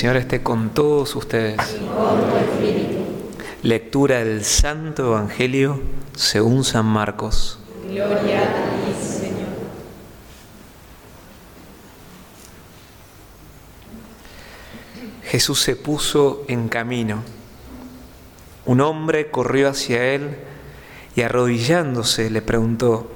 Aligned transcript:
Señor 0.00 0.16
esté 0.16 0.42
con 0.42 0.70
todos 0.70 1.14
ustedes. 1.14 1.58
Lectura 3.62 4.24
del 4.24 4.46
Santo 4.46 5.08
Evangelio 5.08 5.78
según 6.16 6.64
San 6.64 6.86
Marcos. 6.86 7.58
Gloria 7.86 8.40
a 8.40 8.46
ti, 8.46 8.94
Señor. 8.98 9.50
Jesús 15.24 15.60
se 15.60 15.76
puso 15.76 16.46
en 16.48 16.70
camino. 16.70 17.22
Un 18.64 18.80
hombre 18.80 19.30
corrió 19.30 19.68
hacia 19.68 20.14
él 20.14 20.38
y 21.14 21.20
arrodillándose 21.20 22.30
le 22.30 22.40
preguntó, 22.40 23.12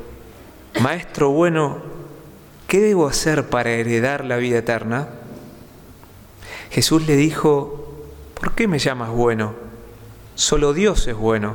Maestro 0.83 1.31
bueno, 1.31 1.79
¿qué 2.69 2.79
debo 2.81 3.07
hacer 3.07 3.49
para 3.49 3.71
heredar 3.71 4.27
la 4.27 4.37
vida 4.37 4.59
eterna? 4.59 5.14
Jesús 6.75 7.07
le 7.07 7.15
dijo, 7.15 7.89
¿por 8.35 8.57
qué 8.57 8.67
me 8.67 8.81
llamas 8.81 9.11
bueno? 9.11 9.55
Solo 10.35 10.73
Dios 10.73 11.07
es 11.07 11.15
bueno. 11.15 11.55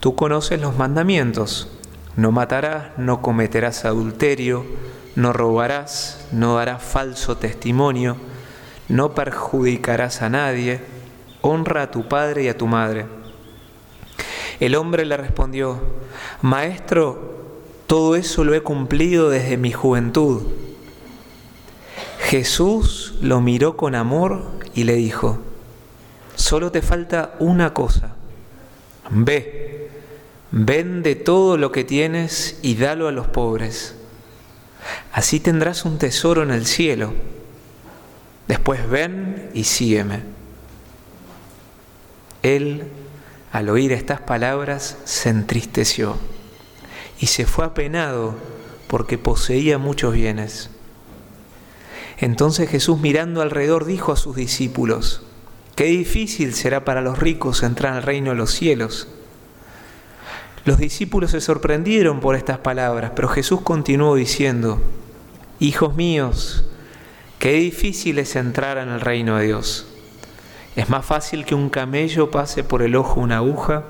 Tú 0.00 0.16
conoces 0.16 0.60
los 0.60 0.76
mandamientos. 0.76 1.68
No 2.16 2.32
matarás, 2.32 2.98
no 2.98 3.22
cometerás 3.22 3.84
adulterio, 3.84 4.66
no 5.14 5.32
robarás, 5.32 6.26
no 6.32 6.56
darás 6.56 6.82
falso 6.82 7.36
testimonio, 7.36 8.16
no 8.88 9.14
perjudicarás 9.14 10.22
a 10.22 10.28
nadie, 10.28 10.80
honra 11.40 11.82
a 11.82 11.90
tu 11.92 12.08
padre 12.08 12.42
y 12.42 12.48
a 12.48 12.58
tu 12.58 12.66
madre. 12.66 13.06
El 14.58 14.74
hombre 14.74 15.04
le 15.04 15.16
respondió, 15.16 15.78
Maestro, 16.42 17.44
todo 17.86 18.16
eso 18.16 18.42
lo 18.42 18.54
he 18.54 18.60
cumplido 18.60 19.30
desde 19.30 19.56
mi 19.56 19.70
juventud. 19.70 20.63
Jesús 22.24 23.14
lo 23.20 23.42
miró 23.42 23.76
con 23.76 23.94
amor 23.94 24.50
y 24.74 24.84
le 24.84 24.94
dijo, 24.94 25.40
solo 26.36 26.72
te 26.72 26.80
falta 26.80 27.34
una 27.38 27.74
cosa, 27.74 28.14
ve, 29.10 29.90
vende 30.50 31.16
todo 31.16 31.58
lo 31.58 31.70
que 31.70 31.84
tienes 31.84 32.58
y 32.62 32.76
dalo 32.76 33.08
a 33.08 33.12
los 33.12 33.26
pobres. 33.26 33.94
Así 35.12 35.38
tendrás 35.38 35.84
un 35.84 35.98
tesoro 35.98 36.42
en 36.42 36.50
el 36.50 36.64
cielo. 36.64 37.12
Después 38.48 38.88
ven 38.88 39.50
y 39.52 39.64
sígueme. 39.64 40.20
Él, 42.42 42.84
al 43.52 43.68
oír 43.68 43.92
estas 43.92 44.22
palabras, 44.22 44.96
se 45.04 45.28
entristeció 45.28 46.16
y 47.20 47.26
se 47.26 47.44
fue 47.44 47.66
apenado 47.66 48.34
porque 48.88 49.18
poseía 49.18 49.76
muchos 49.76 50.14
bienes. 50.14 50.70
Entonces 52.24 52.70
Jesús 52.70 53.00
mirando 53.00 53.42
alrededor 53.42 53.84
dijo 53.84 54.10
a 54.10 54.16
sus 54.16 54.34
discípulos, 54.34 55.20
qué 55.74 55.84
difícil 55.84 56.54
será 56.54 56.82
para 56.82 57.02
los 57.02 57.18
ricos 57.18 57.62
entrar 57.62 57.92
al 57.92 58.02
reino 58.02 58.30
de 58.30 58.36
los 58.36 58.50
cielos. 58.50 59.08
Los 60.64 60.78
discípulos 60.78 61.32
se 61.32 61.42
sorprendieron 61.42 62.20
por 62.20 62.34
estas 62.34 62.56
palabras, 62.56 63.12
pero 63.14 63.28
Jesús 63.28 63.60
continuó 63.60 64.14
diciendo, 64.14 64.80
Hijos 65.60 65.96
míos, 65.96 66.64
qué 67.38 67.52
difícil 67.52 68.18
es 68.18 68.36
entrar 68.36 68.78
en 68.78 68.88
el 68.88 69.02
reino 69.02 69.36
de 69.36 69.44
Dios. 69.44 69.86
Es 70.76 70.88
más 70.88 71.04
fácil 71.04 71.44
que 71.44 71.54
un 71.54 71.68
camello 71.68 72.30
pase 72.30 72.64
por 72.64 72.80
el 72.80 72.96
ojo 72.96 73.20
una 73.20 73.36
aguja 73.36 73.84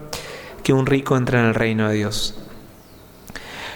que 0.65 0.73
un 0.73 0.87
rico 0.87 1.17
entre 1.17 1.39
en 1.39 1.45
el 1.45 1.55
reino 1.55 1.89
de 1.89 1.95
Dios. 1.95 2.35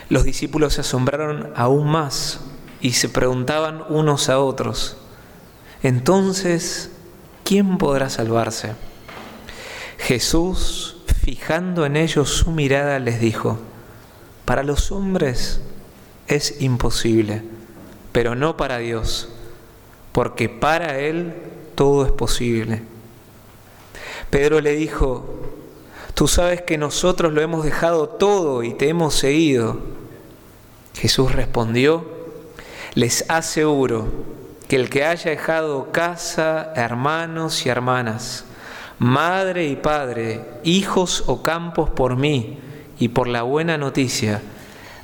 Los 0.08 0.24
discípulos 0.24 0.74
se 0.74 0.80
asombraron 0.80 1.52
aún 1.54 1.88
más 1.88 2.40
y 2.80 2.92
se 2.92 3.08
preguntaban 3.08 3.84
unos 3.88 4.28
a 4.28 4.38
otros, 4.38 4.96
entonces, 5.82 6.90
¿quién 7.44 7.78
podrá 7.78 8.10
salvarse? 8.10 8.74
Jesús, 9.98 10.96
fijando 11.24 11.86
en 11.86 11.96
ellos 11.96 12.30
su 12.30 12.50
mirada, 12.50 12.98
les 12.98 13.20
dijo, 13.20 13.58
para 14.44 14.62
los 14.62 14.92
hombres 14.92 15.60
es 16.26 16.60
imposible, 16.60 17.42
pero 18.12 18.34
no 18.34 18.56
para 18.56 18.78
Dios, 18.78 19.28
porque 20.12 20.48
para 20.48 20.98
Él 20.98 21.34
todo 21.74 22.06
es 22.06 22.12
posible. 22.12 22.82
Pedro 24.30 24.60
le 24.60 24.72
dijo, 24.72 25.24
tú 26.14 26.28
sabes 26.28 26.62
que 26.62 26.78
nosotros 26.78 27.32
lo 27.32 27.40
hemos 27.40 27.64
dejado 27.64 28.08
todo 28.08 28.62
y 28.62 28.74
te 28.74 28.88
hemos 28.88 29.14
seguido. 29.14 29.78
Jesús 30.94 31.32
respondió, 31.32 32.17
les 32.98 33.24
aseguro 33.28 34.08
que 34.66 34.74
el 34.74 34.90
que 34.90 35.04
haya 35.04 35.30
dejado 35.30 35.92
casa, 35.92 36.72
hermanos 36.74 37.64
y 37.64 37.68
hermanas, 37.68 38.44
madre 38.98 39.68
y 39.68 39.76
padre, 39.76 40.44
hijos 40.64 41.22
o 41.28 41.44
campos 41.44 41.90
por 41.90 42.16
mí 42.16 42.58
y 42.98 43.10
por 43.10 43.28
la 43.28 43.42
buena 43.42 43.78
noticia, 43.78 44.42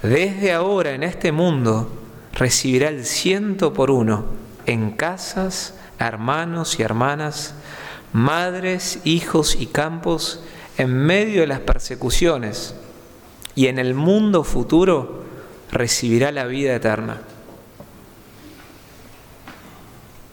desde 0.02 0.52
ahora 0.52 0.90
en 0.90 1.04
este 1.04 1.30
mundo 1.30 1.88
recibirá 2.32 2.88
el 2.88 3.04
ciento 3.04 3.72
por 3.72 3.92
uno 3.92 4.24
en 4.66 4.90
casas, 4.90 5.74
hermanos 6.00 6.80
y 6.80 6.82
hermanas, 6.82 7.54
madres, 8.12 8.98
hijos 9.04 9.54
y 9.54 9.66
campos, 9.66 10.42
en 10.78 10.92
medio 10.92 11.42
de 11.42 11.46
las 11.46 11.60
persecuciones, 11.60 12.74
y 13.54 13.68
en 13.68 13.78
el 13.78 13.94
mundo 13.94 14.42
futuro 14.42 15.22
recibirá 15.70 16.32
la 16.32 16.46
vida 16.46 16.74
eterna. 16.74 17.20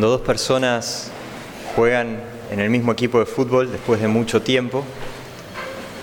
Cuando 0.00 0.16
dos 0.16 0.26
personas 0.26 1.10
juegan 1.76 2.20
en 2.50 2.58
el 2.58 2.70
mismo 2.70 2.90
equipo 2.90 3.18
de 3.18 3.26
fútbol 3.26 3.70
después 3.70 4.00
de 4.00 4.08
mucho 4.08 4.40
tiempo, 4.40 4.82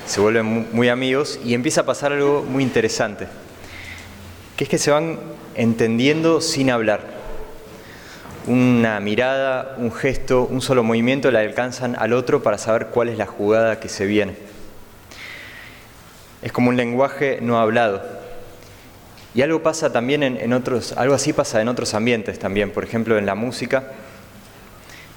se 0.06 0.22
vuelven 0.22 0.68
muy 0.72 0.88
amigos 0.90 1.40
y 1.44 1.56
empieza 1.56 1.82
a 1.82 1.86
pasar 1.88 2.12
algo 2.12 2.44
muy 2.48 2.62
interesante, 2.62 3.26
que 4.56 4.66
es 4.66 4.70
que 4.70 4.78
se 4.78 4.92
van 4.92 5.18
entendiendo 5.56 6.42
sin 6.42 6.70
hablar. 6.70 7.02
Una 8.46 9.00
mirada, 9.00 9.74
un 9.80 9.92
gesto, 9.92 10.44
un 10.44 10.62
solo 10.62 10.84
movimiento 10.84 11.32
le 11.32 11.40
alcanzan 11.40 11.96
al 11.98 12.14
otro 12.14 12.44
para 12.44 12.60
saber 12.60 12.90
cuál 12.90 13.10
es 13.10 13.18
la 13.18 13.26
jugada 13.26 13.80
que 13.80 13.90
se 13.90 14.06
viene. 14.06 14.36
Es 16.44 16.52
como 16.52 16.70
un 16.70 16.78
lenguaje 16.78 17.40
no 17.42 17.58
hablado. 17.58 18.17
Y 19.38 19.44
algo 19.44 19.62
pasa 19.62 19.94
también 19.94 20.24
en, 20.24 20.52
otros, 20.52 20.94
algo 20.94 21.14
así 21.14 21.32
pasa 21.32 21.62
en 21.62 21.68
otros 21.68 21.94
ambientes 21.94 22.40
también, 22.40 22.72
por 22.72 22.84
ejemplo 22.84 23.20
en 23.20 23.28
la 23.28 23.36
música. 23.36 23.92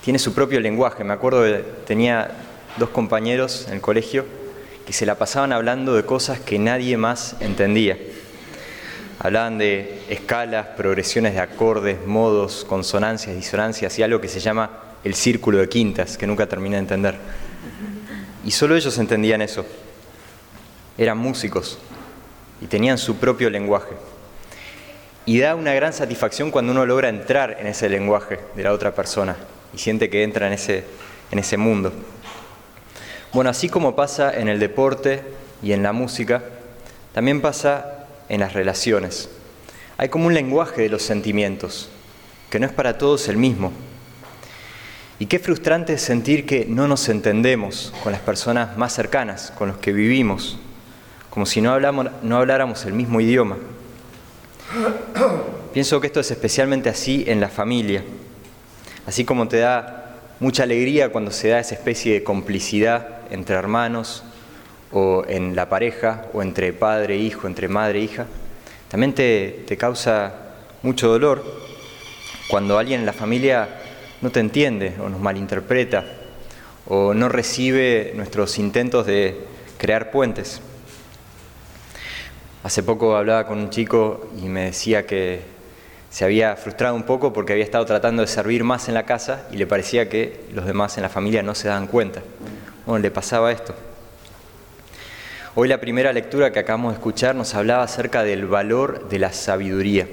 Tiene 0.04 0.18
su 0.18 0.34
propio 0.34 0.60
lenguaje. 0.60 1.04
Me 1.04 1.14
acuerdo 1.14 1.42
que 1.42 1.64
tenía 1.86 2.30
dos 2.76 2.90
compañeros 2.90 3.64
en 3.68 3.76
el 3.76 3.80
colegio 3.80 4.26
que 4.84 4.92
se 4.92 5.06
la 5.06 5.14
pasaban 5.14 5.54
hablando 5.54 5.94
de 5.94 6.04
cosas 6.04 6.38
que 6.38 6.58
nadie 6.58 6.98
más 6.98 7.36
entendía. 7.40 7.96
Hablaban 9.20 9.56
de 9.56 10.02
escalas, 10.10 10.66
progresiones 10.76 11.32
de 11.32 11.40
acordes, 11.40 12.06
modos, 12.06 12.66
consonancias, 12.68 13.34
disonancias 13.34 13.98
y 13.98 14.02
algo 14.02 14.20
que 14.20 14.28
se 14.28 14.40
llama 14.40 14.82
el 15.02 15.14
círculo 15.14 15.56
de 15.56 15.70
quintas, 15.70 16.18
que 16.18 16.26
nunca 16.26 16.46
terminé 16.46 16.76
de 16.76 16.80
entender. 16.80 17.16
Y 18.44 18.50
solo 18.50 18.76
ellos 18.76 18.98
entendían 18.98 19.40
eso. 19.40 19.64
Eran 20.98 21.16
músicos 21.16 21.78
y 22.60 22.66
tenían 22.66 22.98
su 22.98 23.16
propio 23.16 23.48
lenguaje. 23.48 24.09
Y 25.30 25.38
da 25.38 25.54
una 25.54 25.72
gran 25.74 25.92
satisfacción 25.92 26.50
cuando 26.50 26.72
uno 26.72 26.84
logra 26.84 27.08
entrar 27.08 27.58
en 27.60 27.68
ese 27.68 27.88
lenguaje 27.88 28.40
de 28.56 28.64
la 28.64 28.72
otra 28.72 28.96
persona 28.96 29.36
y 29.72 29.78
siente 29.78 30.10
que 30.10 30.24
entra 30.24 30.48
en 30.48 30.54
ese, 30.54 30.82
en 31.30 31.38
ese 31.38 31.56
mundo. 31.56 31.92
Bueno, 33.32 33.48
así 33.48 33.68
como 33.68 33.94
pasa 33.94 34.36
en 34.36 34.48
el 34.48 34.58
deporte 34.58 35.22
y 35.62 35.70
en 35.70 35.84
la 35.84 35.92
música, 35.92 36.42
también 37.12 37.40
pasa 37.40 38.08
en 38.28 38.40
las 38.40 38.54
relaciones. 38.54 39.30
Hay 39.98 40.08
como 40.08 40.26
un 40.26 40.34
lenguaje 40.34 40.82
de 40.82 40.88
los 40.88 41.04
sentimientos, 41.04 41.90
que 42.50 42.58
no 42.58 42.66
es 42.66 42.72
para 42.72 42.98
todos 42.98 43.28
el 43.28 43.36
mismo. 43.36 43.70
Y 45.20 45.26
qué 45.26 45.38
frustrante 45.38 45.92
es 45.92 46.02
sentir 46.02 46.44
que 46.44 46.66
no 46.68 46.88
nos 46.88 47.08
entendemos 47.08 47.94
con 48.02 48.10
las 48.10 48.20
personas 48.20 48.76
más 48.76 48.92
cercanas, 48.94 49.52
con 49.56 49.68
los 49.68 49.78
que 49.78 49.92
vivimos, 49.92 50.58
como 51.30 51.46
si 51.46 51.60
no, 51.60 51.72
hablamos, 51.72 52.08
no 52.24 52.36
habláramos 52.36 52.84
el 52.84 52.94
mismo 52.94 53.20
idioma. 53.20 53.58
Pienso 55.72 56.00
que 56.00 56.06
esto 56.06 56.20
es 56.20 56.30
especialmente 56.30 56.88
así 56.88 57.24
en 57.26 57.40
la 57.40 57.48
familia, 57.48 58.04
así 59.06 59.24
como 59.24 59.48
te 59.48 59.58
da 59.58 60.16
mucha 60.40 60.62
alegría 60.62 61.10
cuando 61.10 61.30
se 61.30 61.48
da 61.48 61.58
esa 61.58 61.74
especie 61.74 62.14
de 62.14 62.24
complicidad 62.24 63.20
entre 63.30 63.56
hermanos 63.56 64.24
o 64.92 65.24
en 65.28 65.54
la 65.54 65.68
pareja 65.68 66.26
o 66.32 66.42
entre 66.42 66.72
padre 66.72 67.14
e 67.14 67.18
hijo, 67.18 67.46
entre 67.46 67.68
madre 67.68 68.00
e 68.00 68.02
hija, 68.02 68.26
también 68.88 69.12
te, 69.12 69.64
te 69.66 69.76
causa 69.76 70.34
mucho 70.82 71.08
dolor 71.08 71.44
cuando 72.48 72.78
alguien 72.78 73.00
en 73.00 73.06
la 73.06 73.12
familia 73.12 73.68
no 74.20 74.30
te 74.30 74.40
entiende 74.40 74.94
o 75.00 75.08
nos 75.08 75.20
malinterpreta 75.20 76.04
o 76.86 77.14
no 77.14 77.28
recibe 77.28 78.12
nuestros 78.16 78.58
intentos 78.58 79.06
de 79.06 79.36
crear 79.78 80.10
puentes. 80.10 80.60
Hace 82.62 82.82
poco 82.82 83.16
hablaba 83.16 83.46
con 83.46 83.58
un 83.58 83.70
chico 83.70 84.28
y 84.38 84.46
me 84.48 84.66
decía 84.66 85.06
que 85.06 85.40
se 86.10 86.26
había 86.26 86.56
frustrado 86.56 86.94
un 86.94 87.04
poco 87.04 87.32
porque 87.32 87.54
había 87.54 87.64
estado 87.64 87.86
tratando 87.86 88.20
de 88.20 88.28
servir 88.28 88.64
más 88.64 88.88
en 88.88 88.94
la 88.94 89.06
casa 89.06 89.46
y 89.50 89.56
le 89.56 89.66
parecía 89.66 90.10
que 90.10 90.44
los 90.52 90.66
demás 90.66 90.98
en 90.98 91.02
la 91.02 91.08
familia 91.08 91.42
no 91.42 91.54
se 91.54 91.68
daban 91.68 91.86
cuenta. 91.86 92.20
Bueno, 92.84 93.00
le 93.00 93.10
pasaba 93.10 93.50
esto. 93.50 93.74
Hoy 95.54 95.68
la 95.68 95.80
primera 95.80 96.12
lectura 96.12 96.52
que 96.52 96.58
acabamos 96.58 96.92
de 96.92 96.98
escuchar 96.98 97.34
nos 97.34 97.54
hablaba 97.54 97.82
acerca 97.82 98.24
del 98.24 98.44
valor 98.44 99.08
de 99.08 99.18
la 99.18 99.32
sabiduría. 99.32 100.06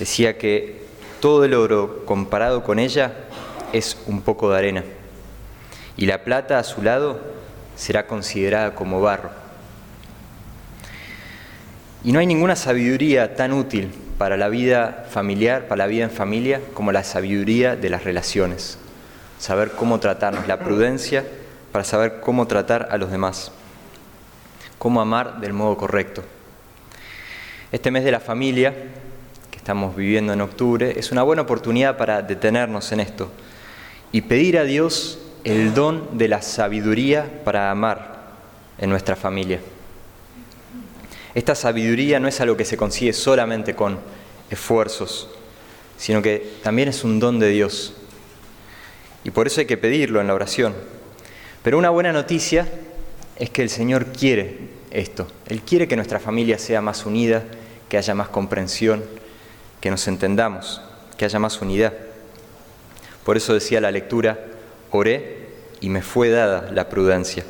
Decía 0.00 0.36
que 0.38 0.82
todo 1.20 1.44
el 1.44 1.54
oro 1.54 2.04
comparado 2.04 2.64
con 2.64 2.80
ella 2.80 3.12
es 3.72 3.96
un 4.06 4.22
poco 4.22 4.50
de 4.50 4.58
arena 4.58 4.84
y 5.96 6.06
la 6.06 6.24
plata 6.24 6.58
a 6.58 6.64
su 6.64 6.82
lado 6.82 7.20
será 7.76 8.08
considerada 8.08 8.74
como 8.74 9.00
barro. 9.00 9.43
Y 12.04 12.12
no 12.12 12.18
hay 12.18 12.26
ninguna 12.26 12.54
sabiduría 12.54 13.34
tan 13.34 13.54
útil 13.54 13.90
para 14.18 14.36
la 14.36 14.50
vida 14.50 15.06
familiar, 15.10 15.66
para 15.68 15.84
la 15.84 15.86
vida 15.86 16.04
en 16.04 16.10
familia, 16.10 16.60
como 16.74 16.92
la 16.92 17.02
sabiduría 17.02 17.76
de 17.76 17.88
las 17.88 18.04
relaciones. 18.04 18.78
Saber 19.38 19.72
cómo 19.72 19.98
tratarnos, 20.00 20.46
la 20.46 20.58
prudencia 20.58 21.24
para 21.72 21.82
saber 21.82 22.20
cómo 22.20 22.46
tratar 22.46 22.88
a 22.90 22.98
los 22.98 23.10
demás, 23.10 23.50
cómo 24.78 25.00
amar 25.00 25.40
del 25.40 25.54
modo 25.54 25.76
correcto. 25.76 26.22
Este 27.72 27.90
mes 27.90 28.04
de 28.04 28.12
la 28.12 28.20
familia 28.20 28.72
que 29.50 29.56
estamos 29.56 29.96
viviendo 29.96 30.32
en 30.32 30.42
octubre 30.42 30.92
es 30.96 31.10
una 31.10 31.22
buena 31.22 31.42
oportunidad 31.42 31.96
para 31.96 32.22
detenernos 32.22 32.92
en 32.92 33.00
esto 33.00 33.30
y 34.12 34.20
pedir 34.20 34.58
a 34.58 34.64
Dios 34.64 35.18
el 35.42 35.74
don 35.74 36.16
de 36.16 36.28
la 36.28 36.42
sabiduría 36.42 37.40
para 37.44 37.70
amar 37.70 38.14
en 38.78 38.90
nuestra 38.90 39.16
familia. 39.16 39.58
Esta 41.34 41.54
sabiduría 41.54 42.20
no 42.20 42.28
es 42.28 42.40
algo 42.40 42.56
que 42.56 42.64
se 42.64 42.76
consigue 42.76 43.12
solamente 43.12 43.74
con 43.74 43.98
esfuerzos, 44.50 45.28
sino 45.96 46.22
que 46.22 46.58
también 46.62 46.88
es 46.88 47.02
un 47.02 47.18
don 47.18 47.38
de 47.38 47.48
Dios. 47.48 47.94
Y 49.24 49.30
por 49.30 49.46
eso 49.46 49.60
hay 49.60 49.66
que 49.66 49.76
pedirlo 49.76 50.20
en 50.20 50.28
la 50.28 50.34
oración. 50.34 50.74
Pero 51.62 51.78
una 51.78 51.90
buena 51.90 52.12
noticia 52.12 52.68
es 53.36 53.50
que 53.50 53.62
el 53.62 53.70
Señor 53.70 54.12
quiere 54.12 54.58
esto. 54.90 55.26
Él 55.46 55.62
quiere 55.62 55.88
que 55.88 55.96
nuestra 55.96 56.20
familia 56.20 56.58
sea 56.58 56.80
más 56.80 57.04
unida, 57.04 57.42
que 57.88 57.98
haya 57.98 58.14
más 58.14 58.28
comprensión, 58.28 59.02
que 59.80 59.90
nos 59.90 60.06
entendamos, 60.06 60.82
que 61.16 61.24
haya 61.24 61.38
más 61.38 61.60
unidad. 61.60 61.94
Por 63.24 63.36
eso 63.36 63.54
decía 63.54 63.80
la 63.80 63.90
lectura, 63.90 64.46
oré 64.90 65.48
y 65.80 65.88
me 65.88 66.02
fue 66.02 66.28
dada 66.28 66.70
la 66.70 66.88
prudencia. 66.88 67.44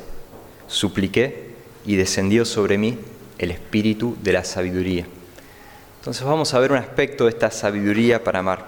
Supliqué 0.67 1.51
y 1.85 1.97
descendió 1.97 2.45
sobre 2.45 2.77
mí 2.77 2.97
el 3.37 3.51
espíritu 3.51 4.17
de 4.21 4.33
la 4.33 4.43
sabiduría. 4.43 5.05
Entonces 5.99 6.23
vamos 6.23 6.53
a 6.53 6.59
ver 6.59 6.71
un 6.71 6.77
aspecto 6.77 7.25
de 7.25 7.31
esta 7.31 7.51
sabiduría 7.51 8.23
para 8.23 8.39
amar. 8.39 8.65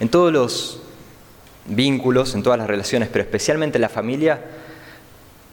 En 0.00 0.08
todos 0.08 0.32
los 0.32 0.80
vínculos, 1.66 2.34
en 2.34 2.42
todas 2.42 2.58
las 2.58 2.68
relaciones, 2.68 3.08
pero 3.10 3.24
especialmente 3.24 3.78
en 3.78 3.82
la 3.82 3.88
familia, 3.88 4.40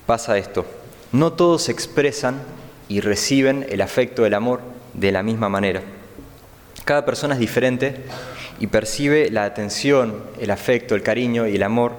pasa 0.06 0.38
esto. 0.38 0.66
No 1.12 1.34
todos 1.34 1.70
expresan 1.70 2.42
y 2.88 3.02
reciben 3.02 3.66
el 3.70 3.82
afecto 3.82 4.24
del 4.24 4.34
amor 4.34 4.62
de 4.94 5.12
la 5.12 5.24
misma 5.24 5.50
manera. 5.50 5.82
Cada 6.86 7.06
persona 7.06 7.36
es 7.36 7.40
diferente 7.40 8.04
y 8.60 8.68
percibe 8.68 9.30
la 9.30 9.46
atención, 9.46 10.24
el 10.40 10.52
afecto, 10.52 10.96
el 10.96 11.04
cariño 11.04 11.48
y 11.48 11.56
el 11.56 11.64
amor 11.64 11.94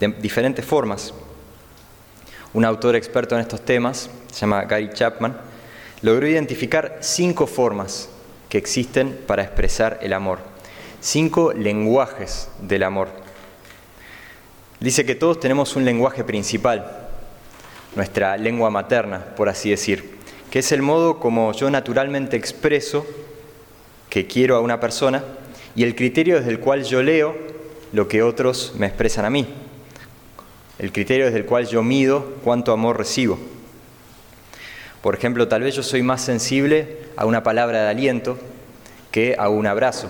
de 0.00 0.08
diferentes 0.08 0.64
formas. 0.64 1.12
Un 2.52 2.64
autor 2.64 2.96
experto 2.96 3.34
en 3.34 3.40
estos 3.40 3.64
temas, 3.64 4.08
se 4.34 4.40
llama 4.40 4.64
Gary 4.64 4.90
Chapman, 4.92 5.36
logró 6.02 6.26
identificar 6.26 6.98
cinco 7.00 7.46
formas 7.46 8.08
que 8.48 8.58
existen 8.58 9.16
para 9.28 9.44
expresar 9.44 10.00
el 10.02 10.12
amor, 10.12 10.40
cinco 11.00 11.52
lenguajes 11.52 12.48
del 12.60 12.82
amor. 12.82 13.10
Dice 14.80 15.06
que 15.06 15.14
todos 15.14 15.38
tenemos 15.38 15.76
un 15.76 15.84
lenguaje 15.84 16.24
principal, 16.24 17.08
nuestra 17.94 18.36
lengua 18.36 18.70
materna, 18.70 19.24
por 19.36 19.48
así 19.48 19.70
decir, 19.70 20.18
que 20.50 20.58
es 20.58 20.72
el 20.72 20.82
modo 20.82 21.20
como 21.20 21.52
yo 21.52 21.70
naturalmente 21.70 22.36
expreso 22.36 23.06
que 24.10 24.26
quiero 24.26 24.56
a 24.56 24.60
una 24.60 24.80
persona 24.80 25.22
y 25.76 25.84
el 25.84 25.94
criterio 25.94 26.38
desde 26.38 26.50
el 26.50 26.58
cual 26.58 26.82
yo 26.82 27.04
leo 27.04 27.36
lo 27.92 28.08
que 28.08 28.24
otros 28.24 28.72
me 28.76 28.88
expresan 28.88 29.26
a 29.26 29.30
mí, 29.30 29.46
el 30.80 30.90
criterio 30.90 31.26
desde 31.26 31.38
el 31.38 31.46
cual 31.46 31.68
yo 31.68 31.84
mido 31.84 32.34
cuánto 32.42 32.72
amor 32.72 32.98
recibo. 32.98 33.53
Por 35.04 35.14
ejemplo, 35.14 35.48
tal 35.48 35.60
vez 35.60 35.74
yo 35.74 35.82
soy 35.82 36.02
más 36.02 36.22
sensible 36.22 36.96
a 37.14 37.26
una 37.26 37.42
palabra 37.42 37.82
de 37.82 37.90
aliento 37.90 38.38
que 39.10 39.36
a 39.38 39.50
un 39.50 39.66
abrazo. 39.66 40.08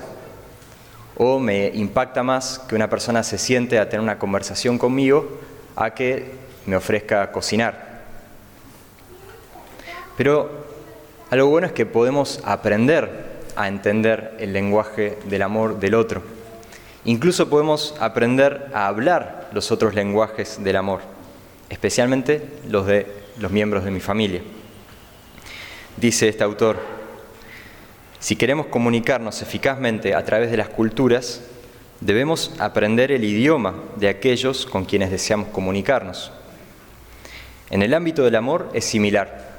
O 1.16 1.40
me 1.40 1.66
impacta 1.74 2.22
más 2.22 2.60
que 2.68 2.76
una 2.76 2.88
persona 2.88 3.24
se 3.24 3.36
siente 3.36 3.80
a 3.80 3.88
tener 3.88 4.00
una 4.00 4.20
conversación 4.20 4.78
conmigo 4.78 5.40
a 5.74 5.94
que 5.94 6.30
me 6.66 6.76
ofrezca 6.76 7.32
cocinar. 7.32 8.04
Pero 10.16 10.48
algo 11.28 11.48
bueno 11.48 11.66
es 11.66 11.72
que 11.72 11.86
podemos 11.86 12.40
aprender 12.44 13.42
a 13.56 13.66
entender 13.66 14.36
el 14.38 14.52
lenguaje 14.52 15.18
del 15.24 15.42
amor 15.42 15.80
del 15.80 15.96
otro. 15.96 16.22
Incluso 17.04 17.50
podemos 17.50 17.96
aprender 17.98 18.70
a 18.72 18.86
hablar 18.86 19.50
los 19.52 19.72
otros 19.72 19.96
lenguajes 19.96 20.62
del 20.62 20.76
amor, 20.76 21.00
especialmente 21.68 22.48
los 22.68 22.86
de 22.86 23.08
los 23.40 23.50
miembros 23.50 23.84
de 23.84 23.90
mi 23.90 23.98
familia. 23.98 24.40
Dice 25.96 26.28
este 26.28 26.42
autor, 26.42 26.78
si 28.18 28.34
queremos 28.34 28.66
comunicarnos 28.66 29.42
eficazmente 29.42 30.14
a 30.14 30.24
través 30.24 30.50
de 30.50 30.56
las 30.56 30.68
culturas, 30.68 31.42
debemos 32.00 32.52
aprender 32.58 33.12
el 33.12 33.22
idioma 33.22 33.76
de 33.96 34.08
aquellos 34.08 34.66
con 34.66 34.86
quienes 34.86 35.12
deseamos 35.12 35.48
comunicarnos. 35.48 36.32
En 37.70 37.82
el 37.82 37.94
ámbito 37.94 38.24
del 38.24 38.34
amor 38.34 38.70
es 38.74 38.84
similar. 38.84 39.54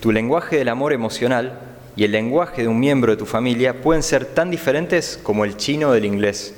Tu 0.00 0.12
lenguaje 0.12 0.56
del 0.56 0.68
amor 0.68 0.92
emocional 0.92 1.58
y 1.96 2.04
el 2.04 2.12
lenguaje 2.12 2.62
de 2.62 2.68
un 2.68 2.78
miembro 2.78 3.12
de 3.12 3.18
tu 3.18 3.26
familia 3.26 3.80
pueden 3.82 4.04
ser 4.04 4.24
tan 4.24 4.50
diferentes 4.50 5.18
como 5.20 5.44
el 5.44 5.56
chino 5.56 5.90
del 5.90 6.04
inglés. 6.04 6.54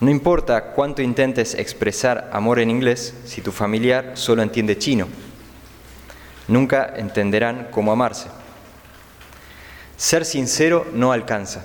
No 0.00 0.10
importa 0.10 0.72
cuánto 0.72 1.00
intentes 1.00 1.54
expresar 1.54 2.28
amor 2.32 2.58
en 2.58 2.68
inglés 2.68 3.14
si 3.24 3.40
tu 3.40 3.52
familiar 3.52 4.12
solo 4.14 4.42
entiende 4.42 4.76
chino. 4.76 5.08
Nunca 6.48 6.92
entenderán 6.96 7.68
cómo 7.70 7.92
amarse. 7.92 8.28
Ser 9.96 10.24
sincero 10.24 10.86
no 10.92 11.12
alcanza. 11.12 11.64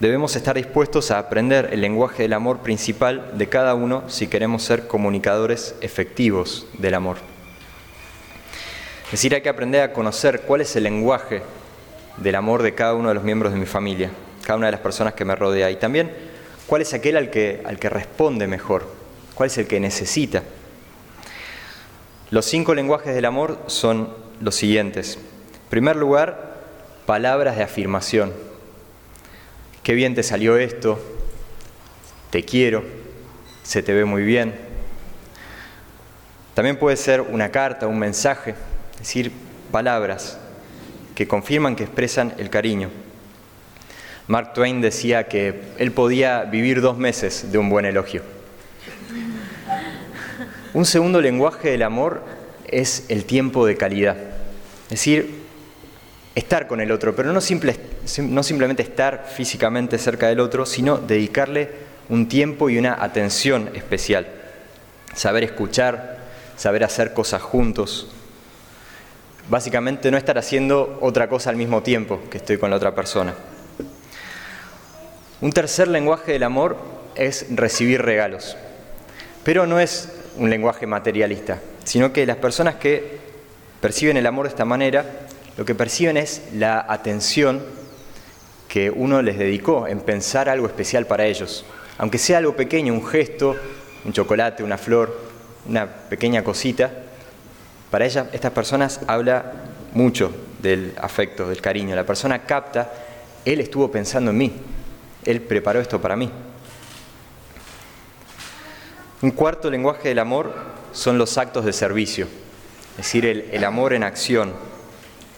Debemos 0.00 0.36
estar 0.36 0.56
dispuestos 0.56 1.10
a 1.10 1.18
aprender 1.18 1.70
el 1.72 1.80
lenguaje 1.80 2.24
del 2.24 2.34
amor 2.34 2.58
principal 2.58 3.38
de 3.38 3.48
cada 3.48 3.74
uno 3.74 4.04
si 4.08 4.26
queremos 4.26 4.62
ser 4.62 4.86
comunicadores 4.86 5.74
efectivos 5.80 6.66
del 6.78 6.94
amor. 6.94 7.16
Es 9.06 9.12
decir, 9.12 9.34
hay 9.34 9.40
que 9.42 9.48
aprender 9.48 9.82
a 9.82 9.92
conocer 9.92 10.42
cuál 10.42 10.60
es 10.60 10.74
el 10.76 10.84
lenguaje 10.84 11.42
del 12.16 12.34
amor 12.34 12.62
de 12.62 12.74
cada 12.74 12.94
uno 12.94 13.08
de 13.08 13.14
los 13.14 13.24
miembros 13.24 13.52
de 13.52 13.58
mi 13.58 13.66
familia, 13.66 14.10
cada 14.44 14.58
una 14.58 14.66
de 14.66 14.72
las 14.72 14.80
personas 14.80 15.14
que 15.14 15.24
me 15.24 15.34
rodea. 15.34 15.70
Y 15.70 15.76
también 15.76 16.12
cuál 16.66 16.82
es 16.82 16.92
aquel 16.94 17.16
al 17.16 17.30
que, 17.30 17.62
al 17.64 17.78
que 17.78 17.88
responde 17.88 18.46
mejor, 18.46 18.86
cuál 19.34 19.48
es 19.48 19.58
el 19.58 19.66
que 19.66 19.80
necesita. 19.80 20.42
Los 22.34 22.46
cinco 22.46 22.74
lenguajes 22.74 23.14
del 23.14 23.26
amor 23.26 23.62
son 23.68 24.12
los 24.40 24.56
siguientes. 24.56 25.18
En 25.18 25.70
primer 25.70 25.94
lugar, 25.94 26.56
palabras 27.06 27.56
de 27.56 27.62
afirmación. 27.62 28.32
Qué 29.84 29.94
bien 29.94 30.16
te 30.16 30.24
salió 30.24 30.56
esto, 30.56 31.00
te 32.30 32.44
quiero, 32.44 32.82
se 33.62 33.84
te 33.84 33.94
ve 33.94 34.04
muy 34.04 34.24
bien. 34.24 34.52
También 36.54 36.76
puede 36.76 36.96
ser 36.96 37.20
una 37.20 37.52
carta, 37.52 37.86
un 37.86 38.00
mensaje, 38.00 38.56
es 38.94 38.98
decir, 38.98 39.30
palabras 39.70 40.36
que 41.14 41.28
confirman 41.28 41.76
que 41.76 41.84
expresan 41.84 42.34
el 42.38 42.50
cariño. 42.50 42.90
Mark 44.26 44.54
Twain 44.54 44.80
decía 44.80 45.28
que 45.28 45.62
él 45.78 45.92
podía 45.92 46.42
vivir 46.42 46.80
dos 46.80 46.98
meses 46.98 47.52
de 47.52 47.58
un 47.58 47.70
buen 47.70 47.84
elogio. 47.84 48.33
Un 50.74 50.84
segundo 50.84 51.20
lenguaje 51.20 51.70
del 51.70 51.84
amor 51.84 52.22
es 52.66 53.04
el 53.08 53.24
tiempo 53.24 53.64
de 53.64 53.76
calidad. 53.76 54.16
Es 54.84 54.90
decir, 54.90 55.44
estar 56.34 56.66
con 56.66 56.80
el 56.80 56.90
otro, 56.90 57.14
pero 57.14 57.28
no, 57.32 57.34
no 57.34 58.42
simplemente 58.42 58.82
estar 58.82 59.30
físicamente 59.32 59.98
cerca 59.98 60.26
del 60.26 60.40
otro, 60.40 60.66
sino 60.66 60.98
dedicarle 60.98 61.70
un 62.08 62.28
tiempo 62.28 62.68
y 62.70 62.78
una 62.78 63.02
atención 63.02 63.70
especial. 63.74 64.26
Saber 65.14 65.44
escuchar, 65.44 66.18
saber 66.56 66.82
hacer 66.82 67.14
cosas 67.14 67.40
juntos. 67.40 68.12
Básicamente 69.48 70.10
no 70.10 70.16
estar 70.16 70.38
haciendo 70.38 70.98
otra 71.00 71.28
cosa 71.28 71.50
al 71.50 71.56
mismo 71.56 71.84
tiempo 71.84 72.20
que 72.32 72.38
estoy 72.38 72.58
con 72.58 72.70
la 72.70 72.76
otra 72.76 72.96
persona. 72.96 73.32
Un 75.40 75.52
tercer 75.52 75.86
lenguaje 75.86 76.32
del 76.32 76.42
amor 76.42 76.78
es 77.14 77.46
recibir 77.50 78.02
regalos, 78.02 78.56
pero 79.44 79.68
no 79.68 79.78
es 79.78 80.08
un 80.36 80.50
lenguaje 80.50 80.86
materialista, 80.86 81.60
sino 81.84 82.12
que 82.12 82.26
las 82.26 82.36
personas 82.36 82.76
que 82.76 83.18
perciben 83.80 84.16
el 84.16 84.26
amor 84.26 84.46
de 84.46 84.50
esta 84.50 84.64
manera, 84.64 85.04
lo 85.56 85.64
que 85.64 85.74
perciben 85.74 86.16
es 86.16 86.42
la 86.54 86.84
atención 86.88 87.62
que 88.68 88.90
uno 88.90 89.22
les 89.22 89.38
dedicó 89.38 89.86
en 89.86 90.00
pensar 90.00 90.48
algo 90.48 90.66
especial 90.66 91.06
para 91.06 91.26
ellos. 91.26 91.64
Aunque 91.98 92.18
sea 92.18 92.38
algo 92.38 92.56
pequeño, 92.56 92.92
un 92.92 93.06
gesto, 93.06 93.54
un 94.04 94.12
chocolate, 94.12 94.64
una 94.64 94.78
flor, 94.78 95.16
una 95.68 95.86
pequeña 95.86 96.42
cosita, 96.42 96.90
para 97.90 98.06
ellas, 98.06 98.26
estas 98.32 98.50
personas 98.50 99.00
habla 99.06 99.52
mucho 99.92 100.34
del 100.60 100.92
afecto, 101.00 101.48
del 101.48 101.60
cariño. 101.60 101.94
La 101.94 102.04
persona 102.04 102.40
capta, 102.40 102.90
él 103.44 103.60
estuvo 103.60 103.90
pensando 103.92 104.32
en 104.32 104.38
mí, 104.38 104.52
él 105.24 105.40
preparó 105.42 105.80
esto 105.80 106.00
para 106.00 106.16
mí. 106.16 106.28
Un 109.24 109.30
cuarto 109.30 109.70
lenguaje 109.70 110.10
del 110.10 110.18
amor 110.18 110.52
son 110.92 111.16
los 111.16 111.38
actos 111.38 111.64
de 111.64 111.72
servicio, 111.72 112.26
es 112.90 112.96
decir, 112.98 113.24
el, 113.24 113.64
amor 113.64 113.94
en 113.94 114.02
acción, 114.02 114.52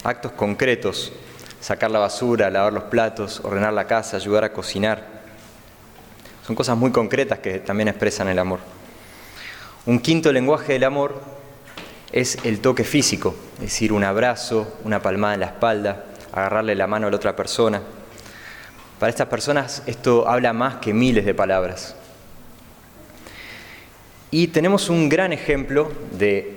actos 0.02 0.32
concretos, 0.32 1.12
sacar 1.60 1.92
la 1.92 2.00
basura, 2.00 2.50
lavar 2.50 2.72
los 2.72 2.82
platos, 2.82 3.40
ordenar 3.44 3.72
la 3.72 3.86
casa, 3.86 4.16
ayudar 4.16 4.42
a 4.42 4.52
cocinar. 4.52 5.06
Son 6.44 6.56
cosas 6.56 6.76
muy 6.76 6.90
concretas 6.90 7.38
que 7.38 7.60
también 7.60 7.86
expresan 7.86 8.26
el 8.26 8.40
amor. 8.40 8.58
Un 9.86 10.00
quinto 10.00 10.32
lenguaje 10.32 10.72
del 10.72 10.82
amor 10.82 11.20
es 12.10 12.38
el 12.42 12.58
toque 12.58 12.82
físico, 12.82 13.36
es 13.58 13.66
decir, 13.66 13.92
un 13.92 14.02
abrazo, 14.02 14.78
una 14.82 15.00
palmada 15.00 15.34
en 15.34 15.40
la 15.40 15.46
espalda, 15.46 16.06
agarrarle 16.32 16.74
la 16.74 16.88
mano 16.88 17.06
a 17.06 17.10
la 17.10 17.18
otra 17.18 17.36
persona. 17.36 17.80
Para 18.98 19.10
estas 19.10 19.28
personas 19.28 19.84
esto 19.86 20.28
habla 20.28 20.52
más 20.52 20.78
que 20.78 20.92
miles 20.92 21.24
de 21.24 21.34
palabras. 21.34 21.94
Y 24.30 24.48
tenemos 24.48 24.90
un 24.90 25.08
gran 25.08 25.32
ejemplo 25.32 25.92
de 26.18 26.56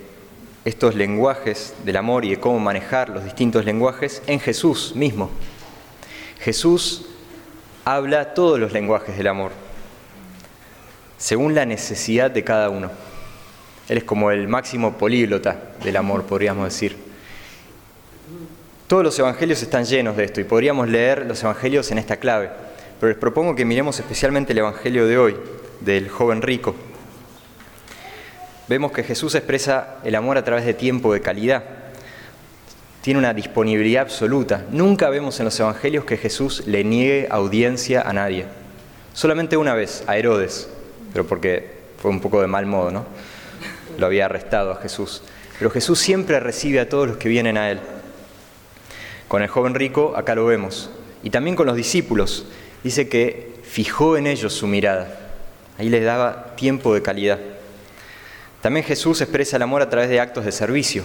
estos 0.64 0.96
lenguajes 0.96 1.74
del 1.84 1.96
amor 1.96 2.24
y 2.24 2.30
de 2.30 2.40
cómo 2.40 2.58
manejar 2.58 3.08
los 3.08 3.24
distintos 3.24 3.64
lenguajes 3.64 4.22
en 4.26 4.40
Jesús 4.40 4.94
mismo. 4.96 5.30
Jesús 6.40 7.06
habla 7.84 8.34
todos 8.34 8.58
los 8.58 8.72
lenguajes 8.72 9.16
del 9.16 9.28
amor, 9.28 9.52
según 11.16 11.54
la 11.54 11.64
necesidad 11.64 12.30
de 12.30 12.42
cada 12.42 12.70
uno. 12.70 12.90
Él 13.88 13.98
es 13.98 14.04
como 14.04 14.32
el 14.32 14.48
máximo 14.48 14.98
políglota 14.98 15.72
del 15.82 15.96
amor, 15.96 16.24
podríamos 16.24 16.64
decir. 16.64 16.96
Todos 18.88 19.04
los 19.04 19.18
evangelios 19.18 19.62
están 19.62 19.84
llenos 19.84 20.16
de 20.16 20.24
esto 20.24 20.40
y 20.40 20.44
podríamos 20.44 20.88
leer 20.88 21.24
los 21.24 21.42
evangelios 21.44 21.90
en 21.92 21.98
esta 21.98 22.16
clave, 22.16 22.50
pero 22.98 23.10
les 23.10 23.18
propongo 23.18 23.54
que 23.54 23.64
miremos 23.64 23.98
especialmente 24.00 24.52
el 24.52 24.58
evangelio 24.58 25.06
de 25.06 25.18
hoy, 25.18 25.36
del 25.80 26.08
joven 26.08 26.42
rico 26.42 26.74
vemos 28.70 28.92
que 28.92 29.02
Jesús 29.02 29.34
expresa 29.34 29.96
el 30.04 30.14
amor 30.14 30.38
a 30.38 30.44
través 30.44 30.64
de 30.64 30.74
tiempo 30.74 31.12
de 31.12 31.20
calidad. 31.20 31.64
Tiene 33.02 33.18
una 33.18 33.34
disponibilidad 33.34 34.02
absoluta. 34.02 34.64
Nunca 34.70 35.10
vemos 35.10 35.40
en 35.40 35.46
los 35.46 35.58
evangelios 35.58 36.04
que 36.04 36.16
Jesús 36.16 36.62
le 36.68 36.84
niegue 36.84 37.26
audiencia 37.32 38.00
a 38.02 38.12
nadie. 38.12 38.46
Solamente 39.12 39.56
una 39.56 39.74
vez, 39.74 40.04
a 40.06 40.16
Herodes, 40.16 40.68
pero 41.12 41.26
porque 41.26 41.80
fue 42.00 42.12
un 42.12 42.20
poco 42.20 42.40
de 42.40 42.46
mal 42.46 42.66
modo, 42.66 42.92
¿no? 42.92 43.06
Lo 43.98 44.06
había 44.06 44.26
arrestado 44.26 44.70
a 44.70 44.76
Jesús. 44.76 45.24
Pero 45.58 45.72
Jesús 45.72 45.98
siempre 45.98 46.38
recibe 46.38 46.78
a 46.78 46.88
todos 46.88 47.08
los 47.08 47.16
que 47.16 47.28
vienen 47.28 47.58
a 47.58 47.72
Él. 47.72 47.80
Con 49.26 49.42
el 49.42 49.48
joven 49.48 49.74
rico, 49.74 50.14
acá 50.14 50.36
lo 50.36 50.46
vemos. 50.46 50.90
Y 51.24 51.30
también 51.30 51.56
con 51.56 51.66
los 51.66 51.74
discípulos. 51.74 52.46
Dice 52.84 53.08
que 53.08 53.52
fijó 53.64 54.16
en 54.16 54.28
ellos 54.28 54.52
su 54.52 54.68
mirada. 54.68 55.18
Ahí 55.76 55.88
les 55.88 56.04
daba 56.04 56.54
tiempo 56.54 56.94
de 56.94 57.02
calidad. 57.02 57.40
También 58.62 58.84
Jesús 58.84 59.20
expresa 59.20 59.56
el 59.56 59.62
amor 59.62 59.80
a 59.80 59.88
través 59.88 60.10
de 60.10 60.20
actos 60.20 60.44
de 60.44 60.52
servicio. 60.52 61.04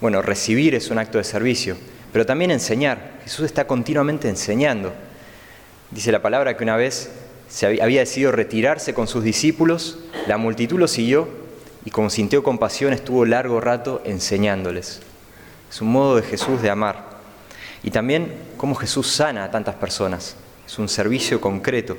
Bueno, 0.00 0.22
recibir 0.22 0.74
es 0.74 0.90
un 0.90 0.98
acto 0.98 1.18
de 1.18 1.24
servicio, 1.24 1.76
pero 2.12 2.26
también 2.26 2.50
enseñar. 2.50 3.18
Jesús 3.24 3.44
está 3.46 3.66
continuamente 3.66 4.28
enseñando. 4.28 4.92
Dice 5.90 6.12
la 6.12 6.22
palabra 6.22 6.56
que 6.56 6.64
una 6.64 6.76
vez 6.76 7.10
se 7.48 7.66
había 7.66 8.00
decidido 8.00 8.32
retirarse 8.32 8.94
con 8.94 9.08
sus 9.08 9.24
discípulos, 9.24 9.98
la 10.26 10.36
multitud 10.36 10.78
lo 10.78 10.88
siguió 10.88 11.28
y 11.84 11.90
como 11.90 12.10
sintió 12.10 12.42
compasión 12.42 12.92
estuvo 12.92 13.24
largo 13.24 13.60
rato 13.60 14.02
enseñándoles. 14.04 15.00
Es 15.70 15.80
un 15.80 15.88
modo 15.88 16.16
de 16.16 16.22
Jesús 16.22 16.62
de 16.62 16.70
amar. 16.70 17.16
Y 17.82 17.90
también 17.90 18.32
cómo 18.56 18.74
Jesús 18.74 19.08
sana 19.08 19.44
a 19.44 19.50
tantas 19.50 19.76
personas. 19.76 20.36
Es 20.66 20.78
un 20.78 20.88
servicio 20.88 21.40
concreto. 21.40 21.96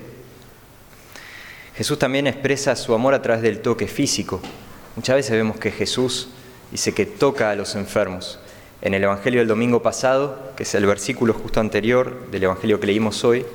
Jesús 1.75 2.00
también 2.00 2.27
expresa 2.27 2.75
su 2.75 2.94
amor 2.94 3.13
a 3.13 3.22
través 3.22 3.41
del 3.41 3.62
toque 3.62 3.88
físico. 3.88 4.41
Muchas 4.98 5.16
veces 5.16 5.32
vemos 5.34 5.60
que 5.60 5.70
Jesús 5.70 6.27
dice 6.72 6.92
que 6.92 7.06
toca 7.06 7.51
a 7.51 7.56
los 7.56 7.75
enfermos. 7.75 8.39
En 8.82 8.96
el 8.96 9.04
Evangelio 9.04 9.42
del 9.42 9.48
domingo 9.48 9.84
pasado, 9.84 10.51
que 10.58 10.63
es 10.63 10.74
el 10.74 10.88
versículo 10.88 11.36
justo 11.36 11.60
anterior 11.60 12.32
del 12.32 12.46
Evangelio 12.46 12.80
que 12.80 12.88
leímos 12.88 13.24
hoy, 13.24 13.46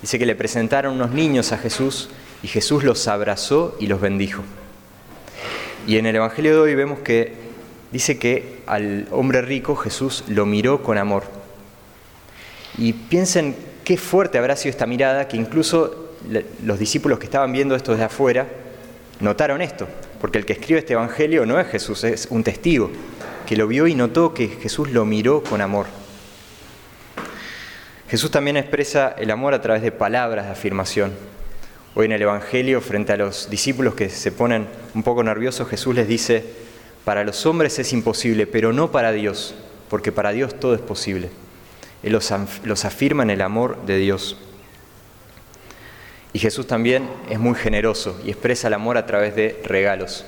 dice 0.00 0.20
que 0.20 0.26
le 0.26 0.36
presentaron 0.36 0.94
unos 0.94 1.10
niños 1.10 1.50
a 1.50 1.58
Jesús 1.58 2.10
y 2.44 2.46
Jesús 2.46 2.84
los 2.84 3.08
abrazó 3.08 3.76
y 3.80 3.88
los 3.88 4.00
bendijo. 4.00 4.44
Y 5.88 5.96
en 5.96 6.06
el 6.06 6.14
Evangelio 6.14 6.52
de 6.52 6.60
hoy 6.60 6.74
vemos 6.76 7.00
que 7.00 7.34
dice 7.90 8.16
que 8.16 8.60
al 8.66 9.08
hombre 9.10 9.42
rico 9.42 9.74
Jesús 9.74 10.22
lo 10.28 10.46
miró 10.46 10.84
con 10.84 10.96
amor. 10.96 11.24
Y 12.78 12.92
piensen 12.92 13.56
qué 13.82 13.96
fuerte 13.96 14.38
habrá 14.38 14.54
sido 14.54 14.70
esta 14.70 14.86
mirada 14.86 15.26
que 15.26 15.36
incluso 15.36 16.12
los 16.62 16.78
discípulos 16.78 17.18
que 17.18 17.24
estaban 17.24 17.52
viendo 17.52 17.74
esto 17.74 17.90
desde 17.90 18.04
afuera 18.04 18.46
notaron 19.18 19.60
esto 19.60 19.88
porque 20.24 20.38
el 20.38 20.46
que 20.46 20.54
escribe 20.54 20.78
este 20.78 20.94
Evangelio 20.94 21.44
no 21.44 21.60
es 21.60 21.66
Jesús, 21.66 22.02
es 22.02 22.28
un 22.30 22.42
testigo 22.42 22.90
que 23.46 23.56
lo 23.56 23.68
vio 23.68 23.86
y 23.86 23.94
notó 23.94 24.32
que 24.32 24.48
Jesús 24.48 24.90
lo 24.90 25.04
miró 25.04 25.42
con 25.42 25.60
amor. 25.60 25.84
Jesús 28.08 28.30
también 28.30 28.56
expresa 28.56 29.14
el 29.18 29.30
amor 29.30 29.52
a 29.52 29.60
través 29.60 29.82
de 29.82 29.92
palabras 29.92 30.46
de 30.46 30.52
afirmación. 30.52 31.12
Hoy 31.94 32.06
en 32.06 32.12
el 32.12 32.22
Evangelio, 32.22 32.80
frente 32.80 33.12
a 33.12 33.18
los 33.18 33.50
discípulos 33.50 33.96
que 33.96 34.08
se 34.08 34.32
ponen 34.32 34.66
un 34.94 35.02
poco 35.02 35.22
nerviosos, 35.22 35.68
Jesús 35.68 35.94
les 35.94 36.08
dice, 36.08 36.42
para 37.04 37.22
los 37.22 37.44
hombres 37.44 37.78
es 37.78 37.92
imposible, 37.92 38.46
pero 38.46 38.72
no 38.72 38.90
para 38.90 39.12
Dios, 39.12 39.54
porque 39.90 40.10
para 40.10 40.32
Dios 40.32 40.58
todo 40.58 40.74
es 40.74 40.80
posible. 40.80 41.28
Él 42.02 42.14
los, 42.14 42.32
los 42.64 42.86
afirma 42.86 43.24
en 43.24 43.30
el 43.30 43.42
amor 43.42 43.84
de 43.84 43.98
Dios. 43.98 44.38
Y 46.34 46.40
Jesús 46.40 46.66
también 46.66 47.08
es 47.30 47.38
muy 47.38 47.54
generoso 47.54 48.20
y 48.24 48.30
expresa 48.30 48.66
el 48.66 48.74
amor 48.74 48.98
a 48.98 49.06
través 49.06 49.36
de 49.36 49.62
regalos. 49.64 50.24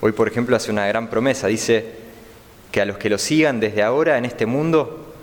Hoy, 0.00 0.12
por 0.12 0.26
ejemplo, 0.26 0.56
hace 0.56 0.70
una 0.70 0.86
gran 0.86 1.10
promesa. 1.10 1.46
Dice 1.46 1.92
que 2.72 2.80
a 2.80 2.86
los 2.86 2.96
que 2.96 3.10
lo 3.10 3.18
sigan 3.18 3.60
desde 3.60 3.82
ahora 3.82 4.16
en 4.16 4.24
este 4.24 4.46
mundo, 4.46 5.14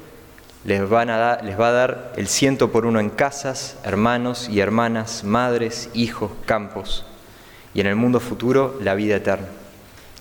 les, 0.65 0.81
va 0.83 1.01
a 1.01 1.71
dar 1.71 2.13
el 2.15 2.27
ciento 2.27 2.71
por 2.71 2.85
uno 2.85 2.99
en 2.99 3.09
casas, 3.09 3.77
hermanos 3.83 4.47
y 4.49 4.59
hermanas, 4.59 5.23
madres, 5.23 5.89
hijos, 5.95 6.29
campos. 6.45 7.05
Y 7.73 7.81
en 7.81 7.87
el 7.87 7.95
mundo 7.95 8.19
futuro, 8.19 8.77
la 8.83 8.93
vida 8.93 9.15
eterna. 9.15 9.47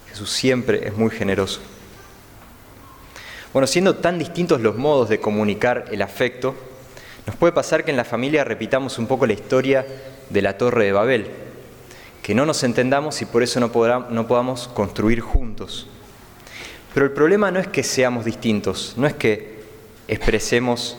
Jesús 0.09 0.31
siempre 0.31 0.89
es 0.89 0.97
muy 0.97 1.11
generoso. 1.11 1.61
Bueno, 3.53 3.67
siendo 3.67 3.97
tan 3.97 4.19
distintos 4.19 4.63
los 4.63 4.77
modos 4.77 5.11
de 5.11 5.21
comunicar 5.21 5.85
el 5.91 6.01
afecto, 6.01 6.55
nos 7.29 7.37
puede 7.37 7.53
pasar 7.53 7.85
que 7.85 7.91
en 7.91 7.99
la 7.99 8.07
familia 8.07 8.43
repitamos 8.43 8.99
un 8.99 9.07
poco 9.07 9.27
la 9.27 9.35
historia 9.35 9.85
de 10.31 10.41
la 10.41 10.57
Torre 10.57 10.87
de 10.87 10.93
Babel, 10.93 11.27
que 12.23 12.35
no 12.35 12.47
nos 12.47 12.65
entendamos 12.65 13.21
y 13.21 13.27
por 13.27 13.43
eso 13.43 13.61
no, 13.61 13.71
podamos 13.71 14.67
construir 14.69 15.21
juntos. 15.21 15.89
Pero 16.95 17.05
el 17.05 17.13
problema 17.13 17.51
no 17.51 17.61
es 17.61 17.67
que 17.67 17.83
seamos 17.83 18.25
distintos, 18.25 18.95
no 18.97 19.07
es 19.07 19.13
que 19.13 19.63
expresemos 20.09 20.97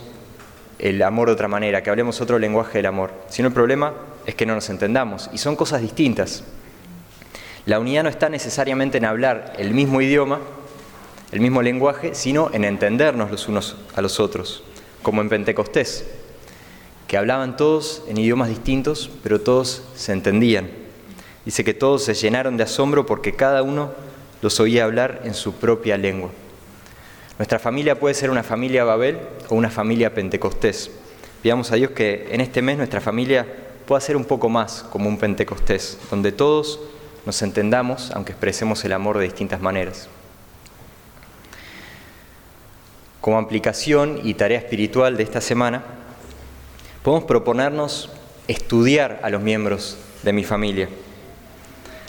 el 0.78 1.02
amor 1.02 1.30
de 1.30 1.34
otra 1.34 1.48
manera, 1.48 1.82
que 1.82 1.90
hablemos 1.90 2.22
otro 2.22 2.38
lenguaje 2.38 2.78
del 2.78 2.86
amor, 2.86 3.12
sino 3.28 3.48
el 3.48 3.54
problema 3.56 3.96
es 4.28 4.36
que 4.36 4.46
no 4.46 4.54
nos 4.54 4.70
entendamos 4.70 5.32
y 5.34 5.40
son 5.40 5.56
cosas 5.56 5.82
distintas. 5.82 6.44
La 7.66 7.80
unidad 7.80 8.04
no 8.04 8.10
está 8.10 8.30
necesariamente 8.30 9.00
en 9.00 9.06
hablar 9.06 9.54
el 9.58 9.74
mismo 9.74 10.00
idioma, 10.00 10.42
el 11.32 11.40
mismo 11.40 11.64
lenguaje, 11.64 12.14
sino 12.14 12.52
en 12.54 12.66
entendernos 12.66 13.32
los 13.32 13.48
unos 13.48 13.78
a 13.96 14.04
los 14.04 14.20
otros, 14.20 14.64
como 15.02 15.22
en 15.22 15.30
Pentecostés 15.30 16.06
que 17.10 17.18
hablaban 17.18 17.58
todos 17.58 18.04
en 18.08 18.20
idiomas 18.20 18.50
distintos, 18.50 19.10
pero 19.24 19.42
todos 19.42 19.82
se 19.96 20.14
entendían. 20.14 20.70
Dice 21.44 21.64
que 21.64 21.74
todos 21.74 22.04
se 22.04 22.14
llenaron 22.14 22.56
de 22.56 22.62
asombro 22.62 23.08
porque 23.08 23.36
cada 23.36 23.64
uno 23.64 23.90
los 24.44 24.60
oía 24.60 24.84
hablar 24.84 25.22
en 25.24 25.34
su 25.34 25.54
propia 25.54 25.98
lengua. 25.98 26.30
Nuestra 27.40 27.58
familia 27.58 28.00
puede 28.00 28.14
ser 28.14 28.30
una 28.30 28.44
familia 28.44 28.84
Babel 28.84 29.18
o 29.50 29.56
una 29.56 29.72
familia 29.72 30.14
Pentecostés. 30.14 30.92
Pidamos 31.42 31.72
a 31.72 31.78
Dios 31.78 31.92
que 31.92 32.28
en 32.30 32.42
este 32.42 32.62
mes 32.62 32.78
nuestra 32.78 33.02
familia 33.02 33.48
pueda 33.88 34.02
ser 34.02 34.16
un 34.16 34.26
poco 34.26 34.48
más 34.48 34.86
como 34.92 35.10
un 35.10 35.18
Pentecostés, 35.18 35.98
donde 36.12 36.32
todos 36.32 36.80
nos 37.26 37.42
entendamos, 37.42 38.12
aunque 38.12 38.34
expresemos 38.34 38.86
el 38.86 38.94
amor 38.94 39.18
de 39.18 39.24
distintas 39.24 39.62
maneras. 39.62 40.10
Como 43.20 43.40
aplicación 43.40 44.20
y 44.24 44.36
tarea 44.36 44.60
espiritual 44.60 45.18
de 45.18 45.24
esta 45.24 45.42
semana, 45.42 45.84
podemos 47.10 47.28
proponernos 47.28 48.08
estudiar 48.48 49.20
a 49.24 49.32
los 49.32 49.42
miembros 49.42 49.98
de 50.22 50.32
mi 50.32 50.44
familia, 50.44 50.90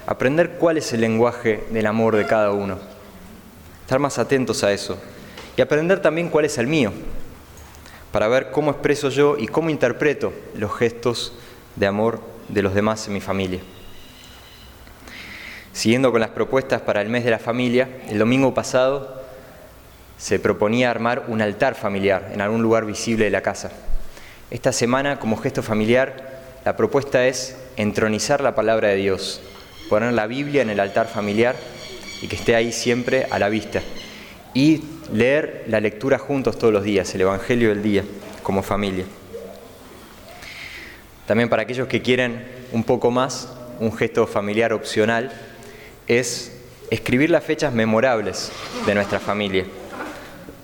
aprender 0.06 0.58
cuál 0.58 0.76
es 0.76 0.92
el 0.92 1.00
lenguaje 1.00 1.64
del 1.70 1.86
amor 1.86 2.16
de 2.16 2.26
cada 2.26 2.50
uno, 2.50 2.78
estar 3.80 3.98
más 3.98 4.18
atentos 4.18 4.62
a 4.62 4.70
eso 4.72 4.98
y 5.56 5.62
aprender 5.62 6.02
también 6.02 6.28
cuál 6.28 6.44
es 6.44 6.58
el 6.58 6.66
mío, 6.66 6.92
para 8.12 8.28
ver 8.28 8.50
cómo 8.50 8.72
expreso 8.72 9.08
yo 9.08 9.38
y 9.38 9.46
cómo 9.46 9.70
interpreto 9.70 10.34
los 10.54 10.76
gestos 10.76 11.32
de 11.76 11.86
amor 11.86 12.20
de 12.50 12.60
los 12.60 12.74
demás 12.74 13.06
en 13.06 13.14
mi 13.14 13.22
familia. 13.22 13.60
Siguiendo 15.72 16.12
con 16.12 16.20
las 16.20 16.28
propuestas 16.28 16.82
para 16.82 17.00
el 17.00 17.08
mes 17.08 17.24
de 17.24 17.30
la 17.30 17.38
familia, 17.38 17.88
el 18.10 18.18
domingo 18.18 18.52
pasado 18.52 19.22
se 20.18 20.38
proponía 20.38 20.90
armar 20.90 21.24
un 21.28 21.40
altar 21.40 21.74
familiar 21.74 22.32
en 22.34 22.42
algún 22.42 22.60
lugar 22.60 22.84
visible 22.84 23.24
de 23.24 23.30
la 23.30 23.40
casa. 23.40 23.70
Esta 24.50 24.72
semana, 24.72 25.20
como 25.20 25.36
gesto 25.36 25.62
familiar, 25.62 26.58
la 26.64 26.76
propuesta 26.76 27.24
es 27.28 27.56
entronizar 27.76 28.40
la 28.40 28.56
palabra 28.56 28.88
de 28.88 28.96
Dios, 28.96 29.40
poner 29.88 30.12
la 30.12 30.26
Biblia 30.26 30.60
en 30.62 30.70
el 30.70 30.80
altar 30.80 31.06
familiar 31.06 31.54
y 32.20 32.26
que 32.26 32.34
esté 32.34 32.56
ahí 32.56 32.72
siempre 32.72 33.28
a 33.30 33.38
la 33.38 33.48
vista. 33.48 33.80
Y 34.52 34.82
leer 35.12 35.66
la 35.68 35.78
lectura 35.78 36.18
juntos 36.18 36.58
todos 36.58 36.72
los 36.72 36.82
días, 36.82 37.14
el 37.14 37.20
Evangelio 37.20 37.68
del 37.68 37.80
día, 37.80 38.04
como 38.42 38.64
familia. 38.64 39.04
También 41.28 41.48
para 41.48 41.62
aquellos 41.62 41.86
que 41.86 42.02
quieren 42.02 42.44
un 42.72 42.82
poco 42.82 43.12
más, 43.12 43.48
un 43.78 43.96
gesto 43.96 44.26
familiar 44.26 44.72
opcional 44.72 45.30
es 46.08 46.58
escribir 46.90 47.30
las 47.30 47.44
fechas 47.44 47.72
memorables 47.72 48.50
de 48.84 48.94
nuestra 48.96 49.20
familia. 49.20 49.64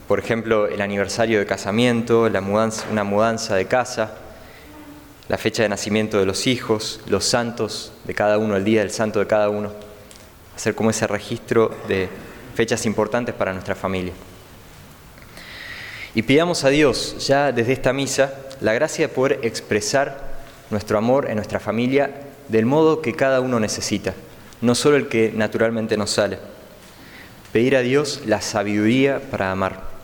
Por 0.09 0.21
ejemplo, 0.21 0.69
el 0.69 0.81
aniversario 0.81 1.40
de 1.40 1.47
casamiento, 1.47 2.29
la 2.29 2.40
mudanza, 2.40 2.87
una 2.92 3.03
mudanza 3.03 3.57
de 3.57 3.66
casa, 3.66 4.14
la 5.29 5.37
fecha 5.37 5.64
de 5.64 5.69
nacimiento 5.69 6.21
de 6.21 6.27
los 6.27 6.47
hijos, 6.47 7.01
los 7.09 7.25
santos 7.25 7.92
de 8.05 8.14
cada 8.14 8.38
uno, 8.38 8.57
el 8.57 8.64
día 8.64 8.81
del 8.81 8.92
santo 8.92 9.19
de 9.19 9.27
cada 9.27 9.51
uno. 9.51 9.73
Hacer 10.55 10.77
como 10.77 10.90
ese 10.90 11.09
registro 11.09 11.75
de 11.88 12.09
fechas 12.55 12.87
importantes 12.87 13.35
para 13.35 13.53
nuestra 13.53 13.75
familia. 13.75 14.12
Y 16.14 16.23
pidamos 16.23 16.62
a 16.64 16.69
Dios, 16.69 17.27
ya 17.27 17.51
desde 17.51 17.73
esta 17.73 17.92
misa, 17.92 18.33
la 18.61 18.73
gracia 18.73 19.09
de 19.09 19.12
poder 19.12 19.40
expresar 19.42 20.37
nuestro 20.71 20.99
amor 20.99 21.29
en 21.29 21.37
nuestra 21.37 21.59
familia 21.61 22.23
del 22.49 22.64
modo 22.64 23.03
que 23.03 23.12
cada 23.12 23.40
uno 23.40 23.59
necesita, 23.59 24.14
no 24.61 24.77
solo 24.77 24.97
el 24.97 25.09
que 25.09 25.33
naturalmente 25.35 25.97
nos 25.97 26.11
sale. 26.11 26.38
Pedir 27.53 27.77
a 27.77 27.81
Dios 27.81 28.23
la 28.25 28.40
sabiduría 28.40 29.21
para 29.31 29.51
amar, 29.51 29.96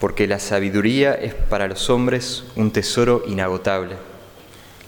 porque 0.00 0.26
la 0.26 0.38
sabiduría 0.38 1.14
es 1.14 1.34
para 1.34 1.68
los 1.68 1.90
hombres 1.90 2.44
un 2.56 2.70
tesoro 2.70 3.22
inagotable. 3.26 3.96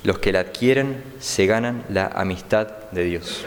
Los 0.03 0.19
que 0.19 0.33
la 0.33 0.41
adquieren 0.41 1.03
se 1.19 1.47
ganan 1.47 1.85
la 1.89 2.07
amistad 2.07 2.69
de 2.93 3.05
Dios. 3.05 3.45